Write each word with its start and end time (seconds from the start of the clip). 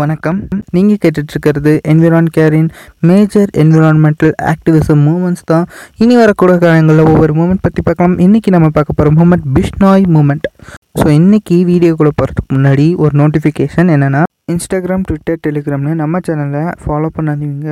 வணக்கம். 0.00 0.38
நீங்கள் 0.74 0.98
கேட்டுட்ருக்கிறது 1.02 1.72
என்விரான் 1.92 2.28
கேரின் 2.36 2.68
மேஜர் 3.08 3.50
என்விரான்மெண்டல் 3.62 4.34
ஆக்டிவிசம் 4.52 5.02
மூமெண்ட்ஸ் 5.06 5.46
தான். 5.50 5.64
இனி 6.02 6.14
வரக்கூட 6.20 6.52
காலங்களில் 6.64 7.08
ஒவ்வொரு 7.12 7.32
மூமெண்ட் 7.38 7.64
பற்றி 7.66 7.82
பார்க்கலாம். 7.86 8.14
இன்றைக்கி 8.26 8.50
நம்ம 8.56 8.68
பார்க்க 8.76 8.98
போகிற 8.98 9.12
மூமெண்ட் 9.18 9.46
பிஷ்னாய் 9.56 10.06
மூமெண்ட் 10.16 10.46
ஸோ 11.00 11.06
இன்றைக்கி 11.18 11.58
வீடியோக்குள்ளே 11.70 12.12
போகிறதுக்கு 12.20 12.54
முன்னாடி 12.56 12.86
ஒரு 13.02 13.12
நோட்டிஃபிகேஷன் 13.22 13.90
என்னென்னா 13.96 14.22
இன்ஸ்டாகிராம் 14.54 15.06
ட்விட்டர் 15.08 15.42
டெலிகிராம்னு 15.46 15.94
நம்ம 16.02 16.20
சேனலை 16.28 16.64
ஃபாலோ 16.84 17.10
பண்ணாதீங்க. 17.18 17.68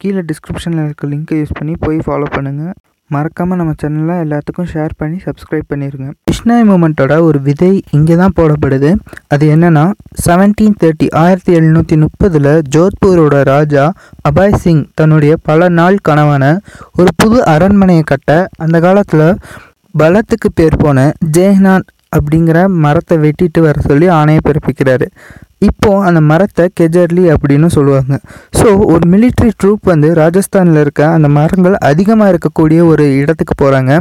கீழே 0.00 0.24
டிஸ்கிரிப்ஷனில் 0.30 0.84
இருக்க 0.86 1.12
லிங்க்கை 1.14 1.38
யூஸ் 1.42 1.58
பண்ணி 1.60 1.76
போய் 1.86 2.00
ஃபாலோ 2.08 2.28
பண்ணுங்கள் 2.36 2.74
மறக்காமல் 3.10 3.60
நம்ம 3.60 3.72
சேனலில் 3.80 4.20
எல்லாத்துக்கும் 4.24 4.68
ஷேர் 4.74 4.92
பண்ணி 5.00 5.18
சப்ஸ்கிரைப் 5.26 5.70
பண்ணிடுங்க 5.72 6.08
கிருஷ்ணாய் 6.42 6.64
மூமெண்ட்டோட 6.68 7.14
ஒரு 7.26 7.38
விதை 7.46 7.68
இங்கே 7.96 8.14
தான் 8.20 8.34
போடப்படுது. 8.38 8.88
அது 9.32 9.44
என்னென்னா 9.54 9.82
செவன்டீன் 10.24 10.74
தேர்ட்டி 10.80 11.06
ஆயிரத்தி 11.20 11.52
எழுநூற்றி 11.58 11.96
முப்பதில் 12.04 12.48
ஜோத்பூரோட 12.74 13.36
ராஜா 13.50 13.84
அபாய் 14.28 14.56
சிங் 14.62 14.82
தன்னுடைய 14.94 15.34
பல 15.48 15.68
நாள் 15.78 15.98
கனவான 16.08 16.44
ஒரு 17.00 17.10
புது 17.16 17.38
அரண்மனையை 17.52 18.02
கட்ட 18.10 18.38
அந்த 18.64 18.80
காலத்தில் 18.86 19.24
பலத்துக்கு 19.94 20.50
பேர் 20.54 20.80
போன 20.84 21.06
ஜெயஹ்னான் 21.36 21.86
அப்படிங்கிற 22.16 22.66
மரத்தை 22.86 23.18
வெட்டிட்டு 23.26 23.62
வர 23.68 23.76
சொல்லி 23.88 24.08
ஆணையை 24.18 24.42
பிறப்பிக்கிறாரு. 24.48 25.08
இப்போ 25.68 25.90
அந்த 26.08 26.20
மரத்தை 26.30 26.64
கெஜர்லி 26.80 27.24
அப்படின்னு 27.34 27.68
சொல்லுவாங்க. 27.76 28.14
ஸோ 28.58 28.66
ஒரு 28.92 29.04
மிலிட்ரி 29.14 29.50
ட்ரூப் 29.60 29.90
வந்து 29.92 30.08
ராஜஸ்தானில் 30.22 30.80
இருக்க 30.84 31.02
அந்த 31.16 31.28
மரங்கள் 31.38 31.76
அதிகமாக 31.90 32.32
இருக்கக்கூடிய 32.32 32.80
ஒரு 32.92 33.04
இடத்துக்கு 33.22 33.56
போகிறாங்க 33.62 33.92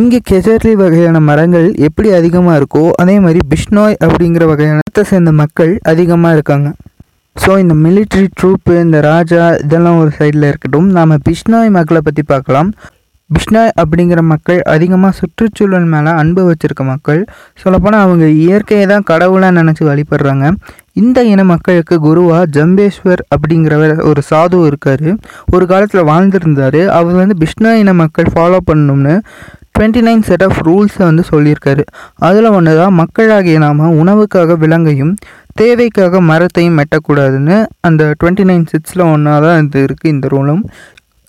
இங்கே 0.00 0.20
கெஜர்லி 0.30 0.74
வகையான 0.82 1.20
மரங்கள் 1.30 1.68
எப்படி 1.88 2.10
அதிகமாக 2.20 2.58
இருக்கோ 2.60 2.84
அதே 3.04 3.16
மாதிரி 3.26 3.42
பிஷ்னோய் 3.54 3.98
அப்படிங்கிற 4.06 4.44
வகையான 4.52 5.04
சேர்ந்த 5.12 5.32
மக்கள் 5.40 5.72
அதிகமாக 5.92 6.36
இருக்காங்க. 6.36 6.68
ஸோ 7.36 7.50
இந்த 7.62 7.74
மிலிட்ரி 7.84 8.24
ட்ரூப்பு 8.38 8.72
இந்த 8.84 8.98
ராஜா 9.10 9.42
இதெல்லாம் 9.64 9.98
ஒரு 10.02 10.10
சைடில் 10.18 10.46
இருக்கட்டும். 10.50 10.88
நாம் 10.96 11.20
பிஷ்னோய் 11.28 11.70
மக்களை 11.76 12.00
பற்றி 12.06 12.22
பார்க்கலாம். 12.32 12.70
பிஷ்னாய் 13.30 13.72
அப்படிங்கிற 13.80 14.20
மக்கள் 14.30 14.60
அதிகமாக 14.74 15.16
சுற்றுச்சூழல் 15.18 15.88
மேலே 15.94 16.12
அன்பு 16.20 16.42
வச்சுருக்க 16.48 16.84
மக்கள். 16.84 17.20
சொல்லப்போனால் 17.62 18.04
அவங்க 18.06 18.26
இயற்கையை 18.44 18.86
தான் 18.86 19.06
கடவுளாக 19.10 19.56
நினச்சி 19.58 19.82
வழிபடுறாங்க. 19.88 20.46
இந்த 21.02 21.18
இன 21.32 21.44
மக்களுக்கு 21.44 21.96
குருவா 22.06 22.38
ஜம்பேஸ்வர் 22.56 23.22
அப்படிங்கிறவர் 23.34 23.94
ஒரு 24.10 24.22
சாது 24.30 24.60
இருக்கார். 24.70 25.08
ஒரு 25.54 25.64
காலத்தில் 25.72 26.08
வாழ்ந்துருந்தார். 26.12 26.80
அவர் 26.98 27.20
வந்து 27.22 27.36
பிஷ்ணா 27.44 27.72
இன 27.82 27.92
மக்கள் 28.02 28.32
ஃபாலோ 28.34 28.60
பண்ணணும்னு 28.70 29.14
டுவெண்ட்டி 29.74 30.00
நைன் 30.06 30.24
செட் 30.28 30.44
ஆஃப் 30.46 30.60
ரூல்ஸை 30.68 31.02
வந்து 31.08 31.24
சொல்லியிருக்காரு. 31.32 31.82
அதில் 32.28 32.54
ஒன்று 32.56 32.72
தான் 32.80 32.96
மக்களாகிய 33.00 33.58
நாம் 33.66 33.84
உணவுக்காக 34.02 34.56
விலங்கையும் 34.64 35.12
தேவைக்காக 35.60 36.20
மரத்தையும் 36.30 36.78
வெட்டக்கூடாதுன்னு 36.80 37.56
அந்த 37.80 38.02
டுவெண்ட்டி 38.20 38.44
நைன் 38.50 38.68
சிக்ஸில் 38.72 39.10
ஒன்றா 39.12 39.34
தான் 39.38 39.60
இது 39.62 39.80
இருக்குது 39.86 40.12
இந்த 40.14 40.26
ரூலும் 40.28 40.62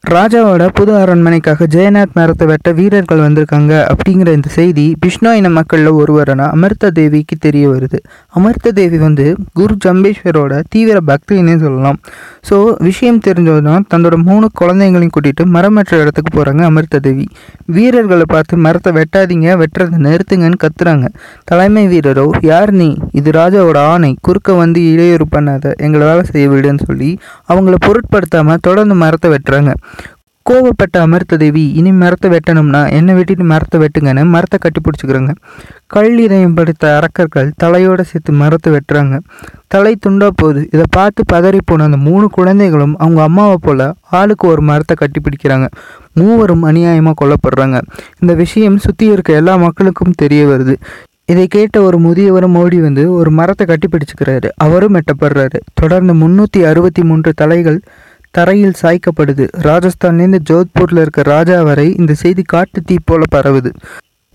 ராஜாவோட 0.03 0.63
புது 0.77 0.91
அரண்மனைக்காக 0.99 1.65
ஜெயநாத் 1.73 2.13
மரத்தை 2.17 2.45
வெட்ட 2.47 2.69
வீரர்கள் 2.71 3.21
வந்திருக்காங்க 3.25 3.73
அப்படிங்கிற 3.91 4.29
இந்த 4.37 4.49
செய்தி 4.49 4.85
பிஷ்ணா 5.03 5.31
இன 5.39 5.49
மக்களில் 5.49 5.89
ஒருவரான 6.01 6.45
அமிர்த 6.55 6.91
தேவிக்கு 6.91 7.35
தெரிய 7.45 7.69
வருது. 7.69 7.99
அமிர்த 8.37 8.71
தேவி 8.71 8.97
வந்து 8.97 9.25
குரு 9.53 9.75
ஜம்பேஸ்வரோட 9.85 10.61
தீவிர 10.69 10.99
பக்தின்னே 11.09 11.55
சொல்லலாம். 11.57 11.99
ஸோ 12.49 12.57
விஷயம் 12.87 13.19
தெரிஞ்சதுதான் 13.27 13.85
தன்னோட 13.93 14.17
மூணு 14.29 14.49
குழந்தைங்களையும் 14.61 15.13
கூட்டிகிட்டு 15.17 15.45
மரமற்ற 15.55 15.99
இடத்துக்கு 16.03 16.31
போகிறாங்க 16.37 16.63
அமிர்த 16.69 17.01
தேவி. 17.07 17.27
வீரர்களை 17.77 18.27
பார்த்து 18.33 18.57
மரத்தை 18.67 18.93
வெட்டாதீங்க 18.99 19.57
வெட்டுறதை 19.63 19.99
நிறுத்துங்கன்னு 20.07 20.61
கத்துறாங்க. 20.65 21.05
தலைமை 21.43 21.85
வீரரோ 21.87 22.27
யார் 22.41 22.73
நீ? 22.73 22.89
இது 23.11 23.29
ராஜாவோட 23.31 23.77
ஆணை. 23.93 24.11
குறுக்க 24.21 24.53
வந்து 24.53 24.81
இடையூறு 24.93 25.27
பண்ணாத. 25.35 25.75
எங்களை 25.77 26.07
வேலை 26.07 26.25
செய்ய 26.31 26.47
விடுன்னு 26.55 26.87
சொல்லி 26.89 27.11
அவங்கள 27.51 27.75
பொருட்படுத்தாமல் 27.89 28.65
தொடர்ந்து 28.69 28.97
மரத்தை 29.05 29.31
வெட்டுறாங்க. 29.35 29.73
கோவப்பட்ட 30.49 30.95
அமிர்த 31.05 31.37
தேவி 31.37 31.63
இனி 31.79 31.91
மரத்தை 31.91 32.27
வெட்டணும்னா 32.33 32.79
என்னை 32.97 33.13
வெட்டிட்டு 33.17 33.45
மரத்தை 33.51 33.77
வெட்டுங்கன்னு 33.81 34.23
மரத்தை 34.35 34.57
கட்டி 34.61 34.79
பிடிச்சிக்கிறாங்க. 34.85 35.33
கல் 35.93 36.17
இதயம் 36.23 36.55
படுத்த 36.59 36.85
அரக்கர்கள் 36.99 37.49
தலையோடு 37.63 38.03
சேர்த்து 38.11 38.31
மரத்தை 38.41 38.69
வெட்டுறாங்க. 38.75 39.17
தலை 39.73 39.93
துண்டா 40.05 40.29
போகுது. 40.41 40.61
இதை 40.73 40.85
பார்த்து 40.97 41.23
பதறி 41.33 41.59
போன 41.65 41.83
அந்த 41.83 41.99
மூணு 42.07 42.27
குழந்தைகளும் 42.37 42.95
அவங்க 42.97 43.21
அம்மாவை 43.23 43.57
போல 43.67 43.89
ஆளுக்கு 44.21 44.47
ஒரு 44.47 44.63
மரத்தை 44.71 44.95
கட்டி 45.03 45.21
பிடிக்கிறாங்க. 45.27 45.67
மூவரும் 46.19 46.65
அநியாயமாக 46.71 47.19
கொல்லப்படுறாங்க. 47.21 47.79
இந்த 48.19 48.33
விஷயம் 48.43 48.81
சுற்றி 48.87 49.07
இருக்க 49.13 49.39
எல்லா 49.41 49.55
மக்களுக்கும் 49.65 50.19
தெரிய 50.23 50.43
வருது. 50.45 50.75
இதை 51.25 51.47
கேட்ட 51.47 51.77
ஒரு 51.87 51.97
முதியவரும் 51.99 52.55
ஓடி 52.59 52.77
வந்து 52.81 53.03
ஒரு 53.13 53.31
மரத்தை 53.31 53.65
கட்டி 53.67 53.87
பிடிச்சிக்கிறாரு. 53.87 54.47
அவரும் 54.65 54.95
மெட்டப்படுறாரு 54.95 55.59
தொடர்ந்து 55.73 56.13
முன்னூற்றி 56.21 56.61
அறுபத்தி 56.69 57.01
மூன்று 57.03 57.31
தலைகள் 57.41 57.79
தரையில் 58.31 58.79
சாய்க்கப்படுது. 58.81 59.45
ராஜஸ்தான்லேருந்து 59.67 60.39
ஜோத்பூரில் 60.49 61.01
இருக்க 61.01 61.21
ராஜா 61.21 61.61
வரை 61.61 61.95
இந்த 61.95 62.13
செய்தி 62.13 62.41
காட்டு 62.41 62.81
தீ 62.81 62.95
போல 63.05 63.23
பரவுது. 63.35 63.71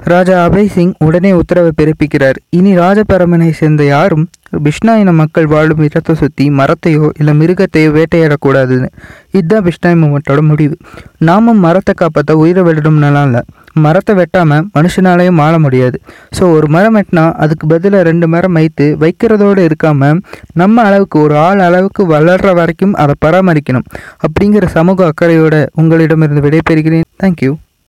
ராஜா 0.01 0.37
அபய் 0.49 0.69
சிங் 0.69 0.93
உடனே 0.99 1.33
உத்தரவை 1.33 1.71
பிறப்பிக்கிறார். 1.81 2.39
இனி 2.51 2.77
ராஜபரமனை 2.79 3.51
சேர்ந்த 3.51 3.85
யாரும் 3.85 4.25
பிஷ்ணா 4.65 4.95
இன 4.97 5.13
மக்கள் 5.13 5.47
வாழும் 5.47 5.83
இடத்தை 5.83 6.15
சுற்றி 6.15 6.51
மரத்தையோ 6.51 7.09
இல்லை 7.19 7.35
மிருகத்தையோ 7.41 7.91
வேட்டையாடக்கூடாதுன்னு. 7.99 8.89
இதுதான் 9.31 9.65
பிஷ்ணா 9.65 9.93
மூமெண்ட்டோட 10.03 10.43
முடிவு. 10.43 10.77
நாமும் 11.19 11.59
மரத்தை 11.59 11.95
காப்பாற்ற 11.97 12.37
உயிரை 12.37 12.65
விடணும்னலாம் 12.65 13.25
இல்லை. 13.25 13.43
மரத்தை 13.75 14.15
வெட்டாமல் 14.15 14.65
மனுஷனாலையும் 14.77 15.41
வாழ 15.43 15.59
முடியாது. 15.59 16.01
ஸோ 16.39 16.53
ஒரு 16.57 16.69
மரம் 16.69 16.97
வெட்டினா 16.97 17.33
அதுக்கு 17.35 17.67
பதிலாக 17.67 18.03
ரெண்டு 18.03 18.29
மரம் 18.29 18.53
வைத்து 18.53 18.97
வைக்கிறதோடு 19.01 19.69
இருக்காமல் 19.69 20.21
நம்ம 20.53 20.83
அளவுக்கு 20.83 21.21
ஒரு 21.21 21.37
ஆள் 21.37 21.59
அளவுக்கு 21.59 22.07
வளர்கிற 22.07 22.53
வரைக்கும் 22.53 22.95
அதை 22.95 23.15
பராமரிக்கணும். 23.27 23.87
அப்படிங்கிற 24.27 24.65
சமூக 24.65 25.13
அக்கறையோட 25.13 25.67
உங்களிடமிருந்து 25.75 26.45
விடைபெறுகிறேன். 26.47 27.07
தேங்க்யூ 27.23 27.53